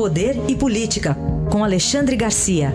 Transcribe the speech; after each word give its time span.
Poder 0.00 0.32
e 0.48 0.56
Política, 0.56 1.14
com 1.52 1.62
Alexandre 1.62 2.16
Garcia. 2.16 2.70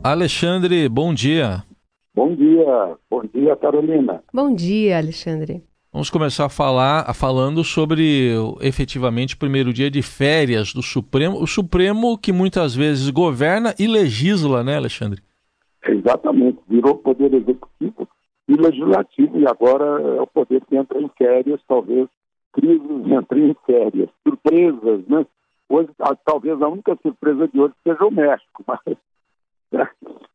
Alexandre, 0.00 0.88
bom 0.88 1.12
dia. 1.12 1.64
Bom 2.14 2.32
dia, 2.36 2.96
bom 3.10 3.24
dia, 3.34 3.56
Carolina. 3.56 4.22
Bom 4.32 4.54
dia, 4.54 4.96
Alexandre. 4.96 5.60
Vamos 5.92 6.08
começar 6.08 6.44
a 6.44 6.48
falar 6.48 7.12
falando 7.12 7.64
sobre 7.64 8.30
efetivamente 8.60 9.34
o 9.34 9.38
primeiro 9.38 9.72
dia 9.72 9.90
de 9.90 10.02
férias 10.02 10.72
do 10.72 10.82
Supremo. 10.82 11.42
O 11.42 11.48
Supremo 11.48 12.16
que 12.16 12.30
muitas 12.30 12.76
vezes 12.76 13.10
governa 13.10 13.74
e 13.76 13.88
legisla, 13.88 14.62
né, 14.62 14.76
Alexandre? 14.76 15.20
Exatamente, 15.84 16.60
virou 16.68 16.94
poder 16.94 17.34
executivo 17.34 18.06
e 18.50 18.56
legislativo, 18.56 19.38
e 19.38 19.46
agora 19.46 19.84
é 19.84 20.20
o 20.20 20.26
poder 20.26 20.60
que 20.64 20.76
entra 20.76 21.00
em 21.00 21.08
férias, 21.16 21.60
talvez 21.68 22.08
crises 22.52 23.06
entrem 23.06 23.50
em 23.50 23.56
férias, 23.64 24.10
surpresas, 24.26 25.06
né? 25.06 25.24
Hoje, 25.68 25.88
talvez 26.24 26.60
a 26.60 26.66
única 26.66 26.98
surpresa 27.00 27.46
de 27.46 27.60
hoje 27.60 27.74
seja 27.84 28.04
o 28.04 28.10
México, 28.10 28.64
mas 28.66 28.80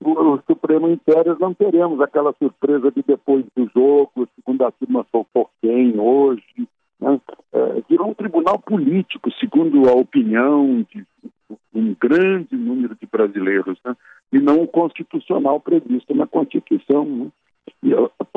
o, 0.02 0.12
o 0.12 0.42
Supremo 0.48 0.88
em 0.88 0.98
férias 1.04 1.38
não 1.40 1.54
teremos 1.54 2.00
aquela 2.00 2.34
surpresa 2.40 2.90
de 2.90 3.04
depois 3.06 3.44
do 3.54 3.70
jogo, 3.76 4.30
segundo 4.34 4.66
a 4.66 4.72
turma 4.72 5.06
soltou 5.12 5.50
quem 5.62 6.00
hoje, 6.00 6.70
né? 7.02 7.20
é, 7.52 7.84
virou 7.90 8.08
um 8.08 8.14
tribunal 8.14 8.58
político, 8.60 9.30
segundo 9.34 9.90
a 9.90 9.94
opinião 9.94 10.86
de 10.90 11.06
um 11.74 11.94
grande 12.00 12.56
número 12.56 12.96
de 12.96 13.06
brasileiros, 13.06 13.78
né? 13.84 13.94
e 14.32 14.40
não 14.40 14.62
o 14.62 14.68
constitucional 14.70 15.60
previsto 15.60 16.16
na 16.16 16.26
Constituição. 16.26 17.04
Né? 17.04 17.28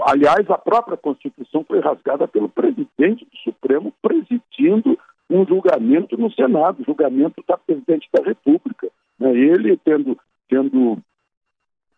Aliás, 0.03 0.51
a 0.51 0.59
própria 0.59 0.97
Constituição 0.97 1.65
foi 1.65 1.81
rasgada 1.81 2.29
pelo 2.29 2.49
presidente 2.49 3.25
do 3.25 3.37
Supremo 3.45 3.93
presidindo 4.03 4.99
um 5.31 5.47
julgamento 5.47 6.17
no 6.17 6.33
Senado, 6.33 6.85
julgamento 6.85 7.43
da 7.47 7.57
presidente 7.57 8.09
da 8.13 8.23
República. 8.23 8.89
Né? 9.19 9.31
Ele 9.37 9.77
tendo, 9.79 10.19
tendo 10.49 10.99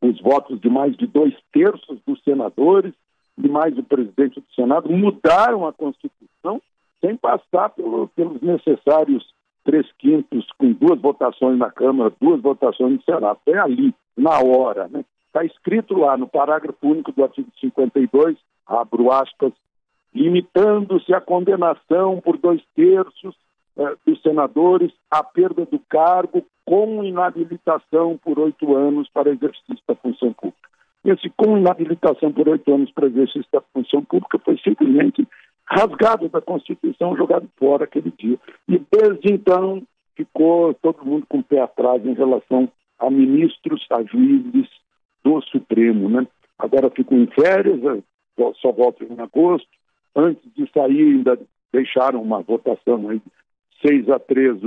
os 0.00 0.20
votos 0.20 0.60
de 0.60 0.68
mais 0.68 0.96
de 0.96 1.06
dois 1.06 1.34
terços 1.52 2.00
dos 2.06 2.22
senadores 2.24 2.92
e 3.38 3.48
mais 3.48 3.76
o 3.78 3.82
presidente 3.82 4.40
do 4.40 4.54
Senado, 4.54 4.90
mudaram 4.90 5.66
a 5.66 5.72
Constituição 5.72 6.60
sem 7.00 7.16
passar 7.16 7.70
pelo, 7.70 8.08
pelos 8.08 8.40
necessários 8.42 9.24
três 9.64 9.86
quintos, 9.98 10.46
com 10.58 10.72
duas 10.72 11.00
votações 11.00 11.58
na 11.58 11.70
Câmara, 11.70 12.12
duas 12.20 12.40
votações 12.40 12.94
no 12.94 13.02
Senado. 13.02 13.38
É 13.46 13.58
ali, 13.58 13.94
na 14.16 14.40
hora. 14.40 14.88
Né? 14.88 15.04
Está 15.30 15.44
escrito 15.44 15.96
lá 15.96 16.16
no 16.16 16.26
parágrafo 16.26 16.78
único 16.82 17.12
do 17.12 17.22
artigo 17.22 17.48
52, 17.60 18.36
abro 18.66 19.12
aspas, 19.12 19.52
limitando-se 20.12 21.14
a 21.14 21.20
condenação 21.20 22.20
por 22.20 22.36
dois 22.36 22.60
terços 22.74 23.36
eh, 23.78 23.94
dos 24.04 24.20
senadores 24.22 24.92
à 25.08 25.22
perda 25.22 25.64
do 25.64 25.78
cargo 25.88 26.44
com 26.64 27.04
inabilitação 27.04 28.18
por 28.18 28.40
oito 28.40 28.74
anos 28.74 29.08
para 29.10 29.30
exercício 29.30 29.78
da 29.86 29.94
função 29.94 30.32
pública. 30.32 30.68
Esse 31.04 31.30
com 31.30 31.56
inabilitação 31.56 32.32
por 32.32 32.48
oito 32.48 32.74
anos 32.74 32.90
para 32.90 33.06
exercício 33.06 33.46
da 33.52 33.60
função 33.72 34.04
pública 34.04 34.36
foi 34.40 34.58
simplesmente 34.58 35.26
rasgado 35.64 36.28
da 36.28 36.40
Constituição, 36.40 37.16
jogado 37.16 37.48
fora 37.56 37.84
aquele 37.84 38.12
dia. 38.18 38.36
E 38.68 38.82
desde 38.90 39.32
então 39.32 39.80
ficou 40.16 40.74
todo 40.74 41.04
mundo 41.04 41.24
com 41.28 41.38
o 41.38 41.44
pé 41.44 41.60
atrás 41.60 42.04
em 42.04 42.14
relação 42.14 42.68
a 42.98 43.08
ministros, 43.08 43.86
a 43.90 44.02
juízes, 44.02 44.68
do 45.22 45.40
Supremo, 45.42 46.08
né? 46.08 46.26
Agora 46.58 46.90
ficam 46.90 47.18
em 47.18 47.26
férias, 47.26 47.80
só 48.60 48.72
voltam 48.72 49.06
em 49.08 49.20
agosto. 49.20 49.68
Antes 50.14 50.42
de 50.54 50.70
sair, 50.72 51.14
ainda 51.16 51.38
deixaram 51.72 52.22
uma 52.22 52.42
votação 52.42 53.08
aí, 53.08 53.20
6 53.86 54.08
a 54.10 54.18
3, 54.18 54.58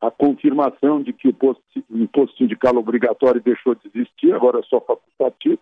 a 0.00 0.10
confirmação 0.10 1.02
de 1.02 1.12
que 1.12 1.28
o, 1.28 1.34
posto, 1.34 1.62
o 1.88 1.98
imposto 1.98 2.36
sindical 2.36 2.76
obrigatório 2.76 3.40
deixou 3.40 3.74
de 3.74 3.90
existir, 3.94 4.32
agora 4.32 4.60
é 4.60 4.62
só 4.62 4.80
facultativo, 4.80 5.58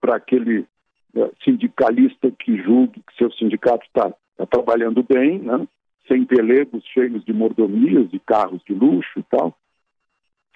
para 0.00 0.16
aquele 0.16 0.66
é, 1.14 1.30
sindicalista 1.44 2.30
que 2.30 2.56
julgue 2.62 3.02
que 3.02 3.16
seu 3.16 3.30
sindicato 3.32 3.84
está 3.86 4.12
tá 4.36 4.46
trabalhando 4.46 5.02
bem, 5.02 5.38
né? 5.38 5.66
sem 6.06 6.24
pelegos 6.24 6.84
cheios 6.86 7.24
de 7.24 7.32
mordomias 7.32 8.08
e 8.12 8.18
carros 8.18 8.62
de 8.66 8.74
luxo 8.74 9.18
e 9.18 9.22
tal 9.24 9.54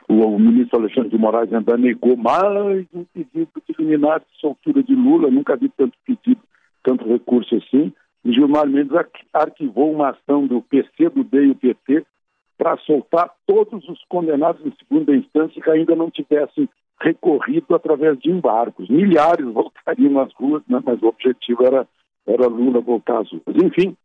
o, 0.09 0.39
ministro 0.39 0.79
Alexandre 0.79 1.11
de 1.11 1.19
Moraes 1.19 1.53
ainda 1.53 1.77
negou 1.77 2.17
mais 2.17 2.87
um 2.93 3.05
pedido 3.05 3.49
de 3.67 3.75
liminar 3.79 4.21
de 4.21 4.41
soltura 4.41 4.83
de 4.83 4.95
Lula, 4.95 5.31
nunca 5.31 5.57
vi 5.57 5.69
tanto 5.71 5.97
pedido, 6.05 6.41
tanto 6.83 7.09
recurso 7.09 7.57
assim, 7.57 7.93
e 8.25 8.33
Gilmar 8.33 8.67
Mendes 8.67 8.93
arquivou 9.33 9.93
uma 9.93 10.11
ação 10.11 10.47
do 10.47 10.63
PC, 10.63 11.11
do 11.11 11.25
D 11.25 11.47
e 11.47 11.51
o 11.51 11.55
PT 11.55 12.05
para 12.57 12.77
soltar 12.79 13.31
todos 13.47 13.87
os 13.89 14.03
condenados 14.09 14.65
em 14.65 14.73
segunda 14.79 15.15
instância 15.15 15.61
que 15.61 15.71
ainda 15.71 15.95
não 15.97 16.11
tivessem 16.11 16.69
recorrido 17.01 17.75
através 17.75 18.19
de 18.19 18.31
embargos. 18.31 18.89
Milhares 18.89 19.47
voltariam 19.53 20.21
às 20.21 20.33
ruas, 20.35 20.63
né? 20.69 20.81
mas 20.85 21.03
o 21.03 21.07
objetivo 21.07 21.65
era, 21.65 21.87
era 22.27 22.47
Lula 22.47 22.81
voltar 22.81 23.21
às 23.21 23.31
ruas. 23.31 23.63
Enfim, 23.63 23.97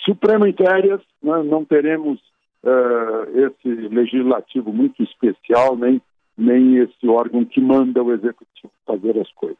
Supremo 0.00 0.46
em 0.46 0.52
férias, 0.52 1.00
né? 1.22 1.42
não 1.42 1.64
teremos 1.64 2.18
uh, 2.62 3.38
esse 3.38 3.68
legislativo 3.88 4.72
muito 4.72 5.02
especial, 5.02 5.76
nem, 5.76 6.00
nem 6.36 6.78
esse 6.78 7.08
órgão 7.08 7.44
que 7.44 7.60
manda 7.60 8.02
o 8.02 8.12
executivo 8.12 8.72
fazer 8.86 9.18
as 9.18 9.30
coisas. 9.32 9.58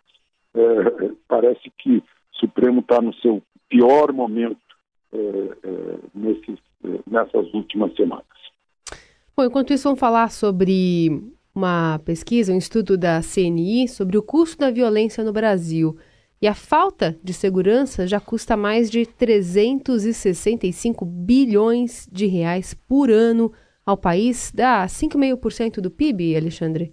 Uh, 0.54 1.16
parece 1.28 1.70
que 1.78 1.98
o 1.98 2.02
Supremo 2.32 2.80
está 2.80 3.00
no 3.00 3.14
seu 3.14 3.42
pior 3.68 4.12
momento 4.12 4.58
uh, 5.12 6.10
nesses, 6.14 6.58
nessas 7.06 7.52
últimas 7.52 7.94
semanas. 7.94 8.26
Bom, 9.36 9.44
enquanto 9.44 9.72
isso, 9.72 9.84
vamos 9.84 10.00
falar 10.00 10.30
sobre 10.30 11.22
uma 11.54 11.98
pesquisa, 12.04 12.52
um 12.52 12.58
estudo 12.58 12.96
da 12.96 13.20
CNI 13.20 13.88
sobre 13.88 14.16
o 14.16 14.22
custo 14.22 14.58
da 14.58 14.70
violência 14.70 15.22
no 15.24 15.32
Brasil. 15.32 15.96
E 16.40 16.46
a 16.46 16.54
falta 16.54 17.18
de 17.22 17.32
segurança 17.32 18.06
já 18.06 18.20
custa 18.20 18.56
mais 18.56 18.88
de 18.88 19.04
365 19.04 21.04
bilhões 21.04 22.08
de 22.12 22.26
reais 22.26 22.74
por 22.74 23.10
ano 23.10 23.52
ao 23.84 23.96
país, 23.96 24.52
dá 24.54 24.86
5,5% 24.86 25.80
do 25.80 25.90
PIB, 25.90 26.36
Alexandre? 26.36 26.92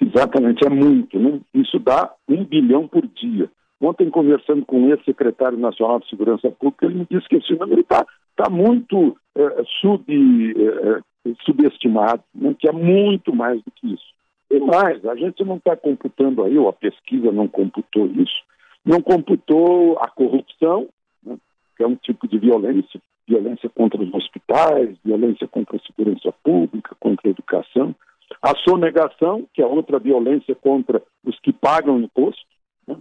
Exatamente, 0.00 0.66
é 0.66 0.70
muito, 0.70 1.18
né? 1.18 1.40
Isso 1.54 1.78
dá 1.78 2.12
um 2.28 2.44
bilhão 2.44 2.88
por 2.88 3.06
dia. 3.06 3.48
Ontem, 3.80 4.10
conversando 4.10 4.64
com 4.64 4.84
o 4.84 4.90
ex-secretário 4.90 5.58
nacional 5.58 6.00
de 6.00 6.08
Segurança 6.08 6.50
Pública, 6.50 6.86
ele 6.86 7.00
me 7.00 7.06
disse 7.08 7.28
que 7.28 7.36
esse 7.36 7.52
número 7.52 7.80
está 7.80 8.04
tá 8.34 8.50
muito 8.50 9.16
é, 9.36 9.62
sub, 9.80 10.04
é, 10.08 11.32
subestimado, 11.44 12.22
né? 12.34 12.54
que 12.58 12.68
é 12.68 12.72
muito 12.72 13.34
mais 13.34 13.62
do 13.62 13.70
que 13.70 13.92
isso. 13.92 14.17
E 14.50 14.58
mais, 14.60 15.04
a 15.04 15.14
gente 15.14 15.44
não 15.44 15.56
está 15.56 15.76
computando 15.76 16.42
aí, 16.42 16.58
ou 16.58 16.68
a 16.68 16.72
pesquisa 16.72 17.30
não 17.30 17.46
computou 17.46 18.06
isso, 18.06 18.42
não 18.84 19.02
computou 19.02 19.98
a 19.98 20.08
corrupção, 20.08 20.88
né, 21.22 21.36
que 21.76 21.82
é 21.82 21.86
um 21.86 21.96
tipo 21.96 22.26
de 22.26 22.38
violência, 22.38 23.00
violência 23.26 23.68
contra 23.68 24.02
os 24.02 24.12
hospitais, 24.14 24.96
violência 25.04 25.46
contra 25.46 25.76
a 25.76 25.80
segurança 25.80 26.32
pública, 26.42 26.96
contra 26.98 27.28
a 27.28 27.30
educação, 27.30 27.94
a 28.40 28.56
sonegação, 28.58 29.46
que 29.52 29.60
é 29.60 29.66
outra 29.66 29.98
violência 29.98 30.54
contra 30.54 31.02
os 31.24 31.38
que 31.40 31.52
pagam 31.52 32.00
imposto, 32.00 32.46
né, 32.86 32.96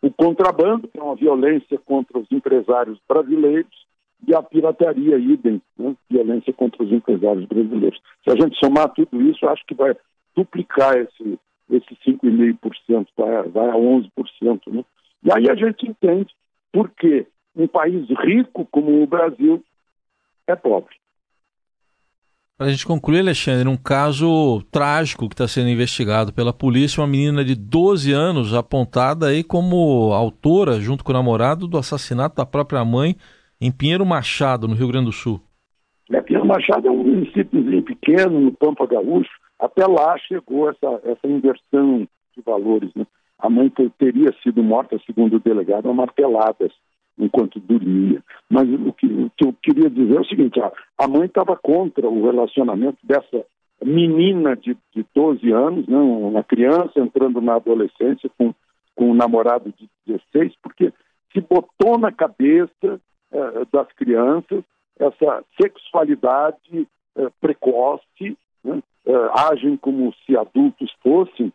o 0.00 0.10
contrabando, 0.10 0.88
que 0.88 0.98
é 0.98 1.02
uma 1.02 1.16
violência 1.16 1.78
contra 1.78 2.18
os 2.18 2.30
empresários 2.32 2.98
brasileiros, 3.06 3.86
e 4.26 4.34
a 4.34 4.42
pirataria, 4.42 5.18
idem, 5.18 5.60
né, 5.76 5.94
violência 6.08 6.54
contra 6.54 6.82
os 6.82 6.90
empresários 6.90 7.44
brasileiros. 7.44 8.00
Se 8.24 8.30
a 8.30 8.34
gente 8.34 8.58
somar 8.58 8.88
tudo 8.94 9.20
isso, 9.20 9.46
acho 9.46 9.62
que 9.66 9.74
vai 9.74 9.94
duplicar 10.36 10.96
esse, 10.96 11.38
esse 11.70 11.96
5,5%, 12.06 13.06
vai, 13.16 13.48
vai 13.48 13.70
a 13.70 13.74
11%. 13.74 14.10
Né? 14.68 14.84
E 15.24 15.32
aí 15.32 15.50
a 15.50 15.54
gente 15.54 15.86
entende 15.86 16.34
por 16.72 16.90
que 16.90 17.26
um 17.56 17.66
país 17.66 18.06
rico 18.24 18.66
como 18.70 19.02
o 19.02 19.06
Brasil 19.06 19.64
é 20.46 20.54
pobre. 20.54 20.94
Para 22.58 22.68
a 22.68 22.70
gente 22.70 22.86
concluir, 22.86 23.18
Alexandre, 23.18 23.68
um 23.68 23.76
caso 23.76 24.62
trágico 24.70 25.28
que 25.28 25.34
está 25.34 25.46
sendo 25.46 25.68
investigado 25.68 26.32
pela 26.32 26.54
polícia, 26.54 27.02
uma 27.02 27.06
menina 27.06 27.44
de 27.44 27.54
12 27.54 28.12
anos 28.12 28.54
apontada 28.54 29.26
aí 29.26 29.44
como 29.44 30.12
autora, 30.14 30.80
junto 30.80 31.04
com 31.04 31.10
o 31.10 31.14
namorado, 31.14 31.68
do 31.68 31.76
assassinato 31.76 32.36
da 32.36 32.46
própria 32.46 32.82
mãe 32.82 33.14
em 33.60 33.70
Pinheiro 33.70 34.06
Machado, 34.06 34.66
no 34.66 34.74
Rio 34.74 34.88
Grande 34.88 35.06
do 35.06 35.12
Sul. 35.12 35.38
É, 36.10 36.20
Pinheiro 36.22 36.46
Machado 36.46 36.88
é 36.88 36.90
um 36.90 37.04
municípiozinho 37.04 37.82
pequeno, 37.82 38.40
no 38.40 38.52
Pampa 38.52 38.86
Gaúcho. 38.86 39.30
Até 39.58 39.86
lá 39.86 40.16
chegou 40.18 40.68
essa, 40.68 41.00
essa 41.04 41.26
inversão 41.26 42.06
de 42.36 42.42
valores. 42.44 42.90
Né? 42.94 43.06
A 43.38 43.48
mãe 43.48 43.70
teria 43.98 44.32
sido 44.42 44.62
morta, 44.62 44.98
segundo 45.06 45.36
o 45.36 45.40
delegado, 45.40 45.88
a 45.88 45.94
marteladas 45.94 46.72
enquanto 47.18 47.58
dormia. 47.60 48.22
Mas 48.48 48.68
o 48.68 48.92
que, 48.92 49.06
o 49.06 49.30
que 49.36 49.44
eu 49.46 49.54
queria 49.62 49.88
dizer 49.88 50.16
é 50.16 50.20
o 50.20 50.26
seguinte: 50.26 50.60
a 50.98 51.08
mãe 51.08 51.26
estava 51.26 51.56
contra 51.56 52.08
o 52.08 52.24
relacionamento 52.24 52.98
dessa 53.02 53.44
menina 53.82 54.56
de, 54.56 54.76
de 54.94 55.04
12 55.14 55.50
anos, 55.52 55.86
né, 55.86 55.96
uma 55.96 56.42
criança 56.42 56.98
entrando 56.98 57.40
na 57.40 57.56
adolescência 57.56 58.30
com, 58.38 58.54
com 58.94 59.10
um 59.10 59.14
namorado 59.14 59.72
de 59.78 59.88
16, 60.06 60.54
porque 60.62 60.92
se 61.32 61.40
botou 61.40 61.98
na 61.98 62.10
cabeça 62.10 63.00
das 63.70 63.86
crianças 63.92 64.64
essa 64.98 65.44
sexualidade 65.60 66.88
precoce, 67.40 68.36
né? 68.64 68.82
Agem 69.32 69.76
como 69.76 70.12
se 70.24 70.36
adultos 70.36 70.90
fossem, 71.02 71.52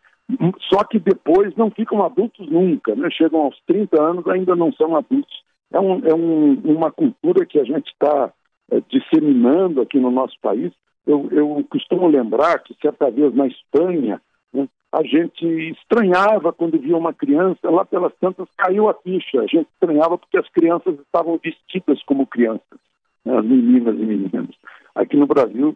só 0.70 0.84
que 0.84 1.00
depois 1.00 1.56
não 1.56 1.70
ficam 1.70 2.04
adultos 2.04 2.50
nunca, 2.50 2.96
né? 2.96 3.10
chegam 3.12 3.42
aos 3.42 3.60
30 3.68 4.02
anos 4.02 4.28
ainda 4.28 4.56
não 4.56 4.72
são 4.74 4.96
adultos. 4.96 5.44
É, 5.72 5.80
um, 5.80 6.06
é 6.06 6.14
um, 6.14 6.54
uma 6.66 6.92
cultura 6.92 7.46
que 7.46 7.60
a 7.60 7.64
gente 7.64 7.88
está 7.92 8.32
é, 8.72 8.82
disseminando 8.90 9.82
aqui 9.82 10.00
no 10.00 10.12
nosso 10.12 10.36
país. 10.42 10.72
Eu, 11.06 11.28
eu, 11.32 11.66
costumo 11.70 12.08
lembrar 12.08 12.60
que 12.60 12.76
certa 12.82 13.10
vez 13.10 13.34
na 13.34 13.48
Espanha 13.48 14.22
né, 14.54 14.68
a 14.92 15.04
gente 15.04 15.46
estranhava 15.72 16.54
quando 16.54 16.80
via 16.80 16.96
uma 16.96 17.14
criança, 17.14 17.70
lá 17.70 17.86
pelas 17.86 18.14
tantas 18.20 18.48
caiu 18.58 18.90
a 18.90 18.94
ficha. 18.94 19.40
A 19.42 19.48
gente 19.48 19.68
estranhava 19.74 20.18
porque 20.18 20.38
as 20.38 20.50
crianças 20.50 21.00
estavam 21.00 21.40
vestidas 21.42 22.04
como 22.04 22.28
crianças, 22.28 22.80
né, 23.26 23.38
as 23.38 23.46
meninas 23.46 23.96
e 23.96 24.04
meninos. 24.04 24.56
Aqui 24.94 25.16
no 25.16 25.26
Brasil, 25.26 25.76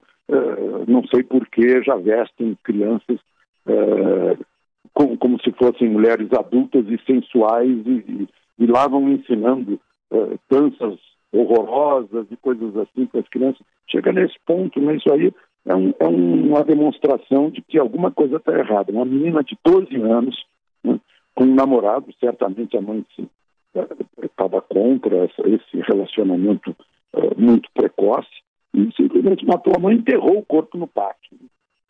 não 0.87 1.05
sei 1.07 1.23
porquê, 1.23 1.83
já 1.83 1.95
vestem 1.95 2.57
crianças 2.63 3.19
é, 3.67 4.37
como, 4.93 5.17
como, 5.17 5.41
se 5.41 5.51
fossem 5.51 5.89
mulheres 5.89 6.31
adultas 6.33 6.85
e 6.87 6.99
sensuais 7.05 7.77
e, 7.85 8.27
e, 8.59 8.65
lá 8.65 8.87
vão 8.87 9.09
ensinando 9.09 9.79
é, 10.11 10.37
danças 10.49 10.99
horrorosas 11.31 12.27
e 12.31 12.37
coisas 12.37 12.75
assim 12.77 13.05
para 13.05 13.19
as 13.19 13.27
crianças. 13.27 13.61
Chega 13.89 14.11
nesse 14.13 14.35
ponto, 14.45 14.79
né? 14.79 14.95
Isso 14.95 15.11
aí 15.11 15.33
é, 15.65 15.75
um, 15.75 15.93
é 15.99 16.07
uma 16.07 16.63
demonstração 16.63 17.49
de 17.49 17.61
que 17.61 17.77
alguma 17.77 18.11
coisa 18.11 18.37
está 18.37 18.57
errada. 18.57 18.91
Uma 18.91 19.05
menina 19.05 19.43
de 19.43 19.57
12 19.65 19.95
anos, 19.95 20.35
né, 20.83 20.99
com 21.33 21.43
um 21.43 21.55
namorado, 21.55 22.13
certamente 22.19 22.77
a 22.77 22.81
mãe 22.81 23.03
estava 24.23 24.61
contra 24.61 25.25
esse 25.25 25.81
relacionamento 25.81 26.75
uh, 27.13 27.35
muito 27.37 27.69
precoce, 27.73 28.29
e 28.75 28.91
simplesmente 28.93 29.45
matou 29.45 29.73
a 29.75 29.79
mãe 29.79 29.95
e 29.95 29.99
enterrou 29.99 30.37
o 30.39 30.45
corpo 30.45 30.77
no 30.77 30.87
pátio. 30.87 31.37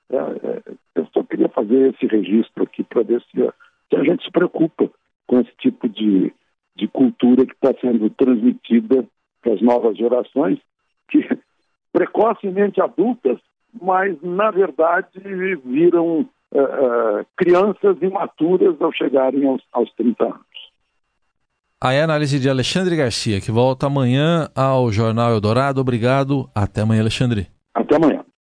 É, 0.09 0.17
é, 0.17 0.61
eu 0.95 1.07
só 1.13 1.23
queria 1.23 1.49
fazer 1.49 1.93
esse 1.93 2.05
registro 2.05 2.63
aqui 2.63 2.83
para 2.83 3.01
ver 3.01 3.21
se 3.31 3.41
a, 3.41 3.53
se 3.89 3.95
a, 3.95 4.03
gente 4.03 4.23
se 4.23 4.31
preocupa 4.31 4.89
com 5.25 5.39
esse 5.39 5.51
tipo 5.57 5.89
de, 5.89 6.31
de 6.75 6.87
cultura 6.87 7.45
que 7.45 7.53
está 7.53 7.73
sendo 7.81 8.09
transmitida 8.11 9.05
para 9.41 9.53
as 9.53 9.61
novas 9.61 9.97
gerações, 9.97 10.59
que 11.09 11.27
precocemente 11.91 12.79
adultas, 12.79 13.39
mas 13.81 14.21
na 14.21 14.51
verdade 14.51 15.19
viram 15.65 16.21
uh, 16.51 16.59
uh, 16.59 17.25
crianças 17.35 17.97
imaturas 18.01 18.79
ao 18.79 18.91
chegarem 18.91 19.47
aos, 19.47 19.63
aos 19.71 19.91
30 19.95 20.23
anos. 20.23 20.54
Aí 21.85 22.01
a 22.01 22.03
análise 22.03 22.39
de 22.39 22.49
Alexandre 22.49 22.95
Garcia, 22.95 23.39
que 23.39 23.51
volta 23.51 23.85
amanhã 23.85 24.49
ao 24.55 24.91
Jornal 24.91 25.29
Eldorado. 25.33 25.79
Obrigado. 25.79 26.49
Até 26.55 26.81
amanhã, 26.81 27.01
Alexandre. 27.01 27.45
Até 27.75 27.97
amanhã. 27.97 28.25